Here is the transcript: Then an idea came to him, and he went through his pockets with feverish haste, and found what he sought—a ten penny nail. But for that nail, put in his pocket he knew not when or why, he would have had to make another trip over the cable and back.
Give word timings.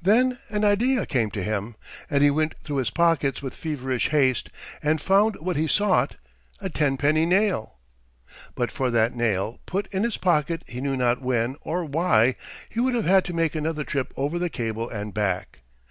Then 0.00 0.38
an 0.48 0.64
idea 0.64 1.04
came 1.04 1.30
to 1.32 1.42
him, 1.42 1.76
and 2.08 2.22
he 2.22 2.30
went 2.30 2.54
through 2.64 2.76
his 2.78 2.88
pockets 2.88 3.42
with 3.42 3.54
feverish 3.54 4.08
haste, 4.08 4.48
and 4.82 5.02
found 5.02 5.36
what 5.36 5.56
he 5.58 5.66
sought—a 5.68 6.70
ten 6.70 6.96
penny 6.96 7.26
nail. 7.26 7.74
But 8.54 8.72
for 8.72 8.90
that 8.90 9.14
nail, 9.14 9.60
put 9.66 9.86
in 9.88 10.02
his 10.04 10.16
pocket 10.16 10.62
he 10.66 10.80
knew 10.80 10.96
not 10.96 11.20
when 11.20 11.56
or 11.60 11.84
why, 11.84 12.36
he 12.70 12.80
would 12.80 12.94
have 12.94 13.04
had 13.04 13.26
to 13.26 13.34
make 13.34 13.54
another 13.54 13.84
trip 13.84 14.14
over 14.16 14.38
the 14.38 14.48
cable 14.48 14.88
and 14.88 15.12
back. 15.12 15.58